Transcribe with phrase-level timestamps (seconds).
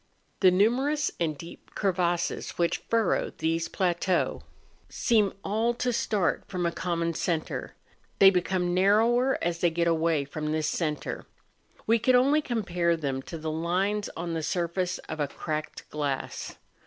[0.39, 4.41] The numerous and deep crevasses which furrow these plateaux
[4.89, 7.75] seem all to start from a common centre;
[8.17, 11.27] they become narrower as they get away from this centre.
[11.85, 16.55] We could only compare them to the lines on the surface of a cracked glass.